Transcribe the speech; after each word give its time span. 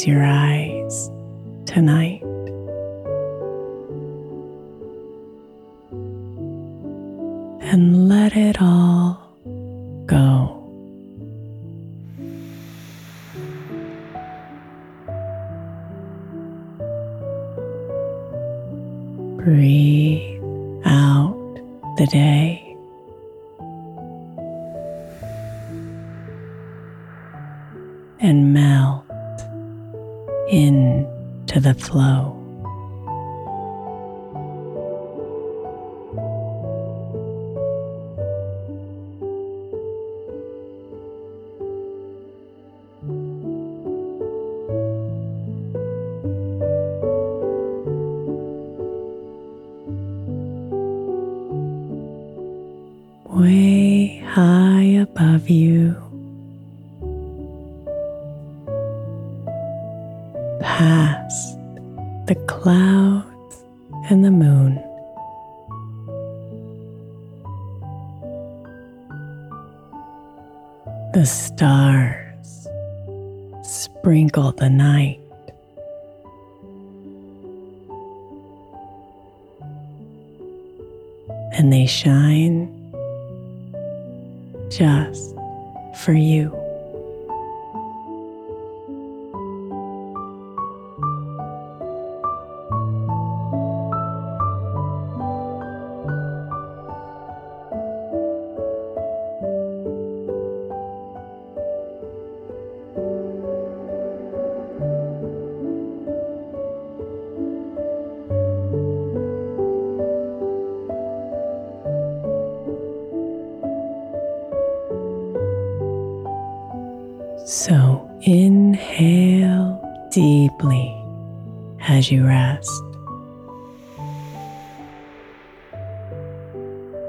Close 0.00 0.08
your 0.08 0.24
eyes 0.24 1.10
tonight. 1.66 2.22
And 7.60 8.08
let 8.08 8.34
it 8.34 8.62
all 8.62 9.36
go. 10.06 10.56
Breathe 19.36 20.42
out 20.86 21.60
the 21.98 22.06
day. 22.06 22.39
Into 30.50 31.60
the 31.60 31.74
flow. 31.74 32.39
And 81.52 81.72
they 81.72 81.86
shine 81.86 82.68
just 84.70 85.34
for 85.96 86.12
you. 86.12 86.59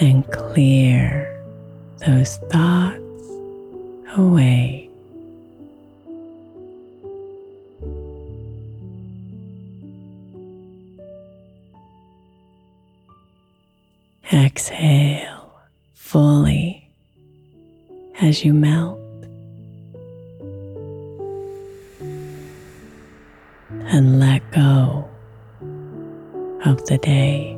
And 0.00 0.30
clear 0.30 1.30
those 2.06 2.36
thoughts 2.50 3.00
away. 4.16 4.88
Exhale 14.32 15.52
fully 15.94 16.88
as 18.20 18.44
you 18.44 18.54
melt. 18.54 19.00
and 23.94 24.18
let 24.18 24.42
go 24.50 25.08
of 26.64 26.84
the 26.86 26.98
day. 26.98 27.53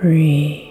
Breathe. 0.00 0.67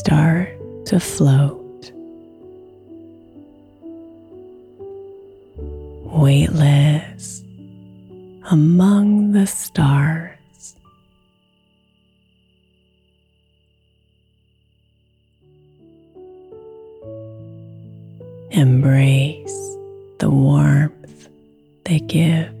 Start 0.00 0.48
to 0.86 0.98
float. 0.98 1.92
Weightless 6.22 7.42
among 8.50 9.32
the 9.32 9.46
stars. 9.46 10.74
Embrace 18.52 19.76
the 20.18 20.30
warmth 20.30 21.28
they 21.84 22.00
give. 22.00 22.59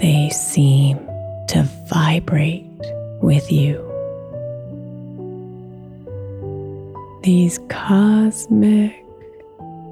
They 0.00 0.30
seem 0.30 0.96
to 1.48 1.62
vibrate 1.86 2.64
with 3.20 3.52
you. 3.52 3.76
These 7.22 7.58
cosmic 7.68 8.94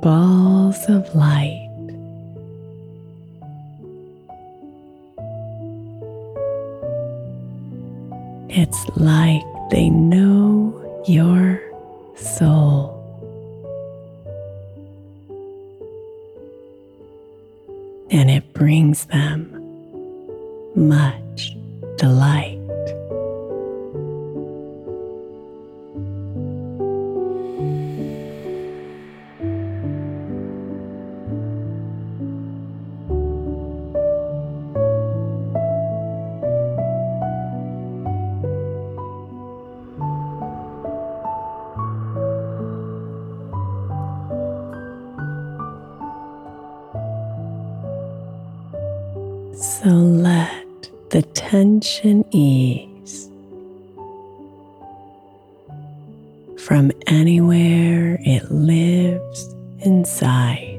balls 0.00 0.82
of 0.88 1.14
light. 1.14 1.66
It's 8.48 8.88
like 8.96 9.42
they 9.70 9.90
know 9.90 10.72
your 11.06 11.37
So 49.60 49.88
let 49.88 50.88
the 51.10 51.22
tension 51.34 52.24
ease 52.30 53.28
from 56.64 56.92
anywhere 57.08 58.20
it 58.20 58.52
lives 58.52 59.52
inside. 59.80 60.78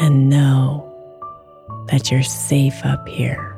And 0.00 0.30
know 0.30 0.90
that 1.88 2.10
you're 2.10 2.22
safe 2.22 2.82
up 2.82 3.06
here. 3.06 3.54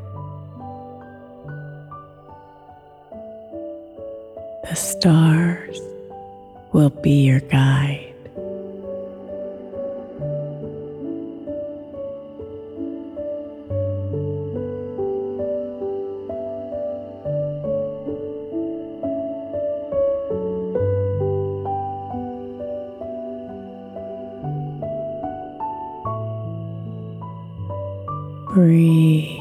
The 4.68 4.74
stars 4.74 5.80
will 6.72 6.90
be 6.90 7.22
your 7.22 7.38
guide. 7.40 7.99
Breathe. 28.60 29.39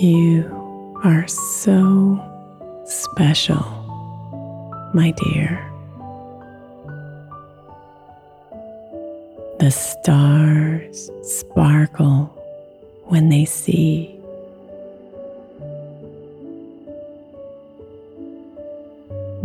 You 0.00 0.98
are 1.04 1.28
so 1.28 2.18
special, 2.86 3.60
my 4.94 5.10
dear. 5.10 5.62
The 9.58 9.70
stars 9.70 11.10
sparkle 11.22 12.34
when 13.08 13.28
they 13.28 13.44
see. 13.44 14.18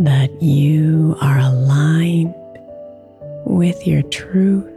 That 0.00 0.30
you 0.40 1.18
are 1.20 1.38
aligned 1.38 2.34
with 3.44 3.86
your 3.86 4.04
truth. 4.04 4.72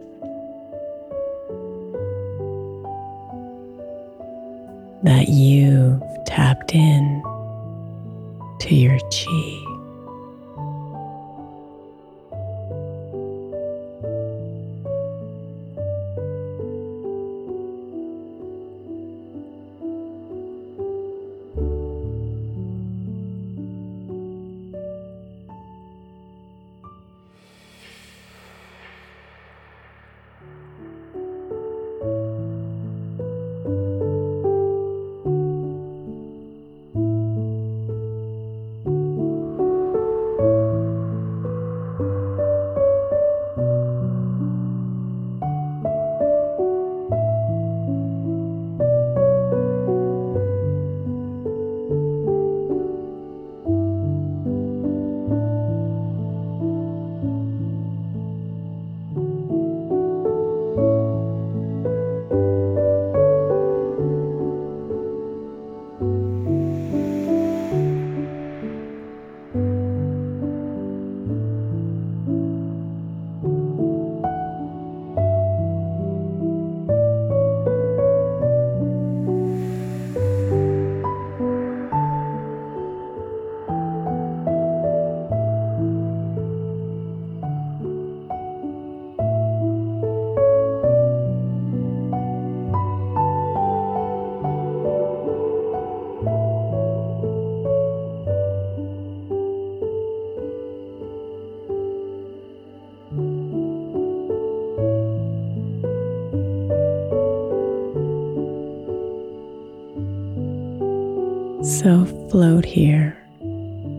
So 111.70 112.04
float 112.32 112.66
here, 112.66 113.16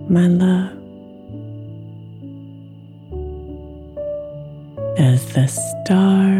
my 0.09 0.27
love, 0.27 0.73
as 4.99 5.33
the 5.33 5.47
stars 5.47 6.40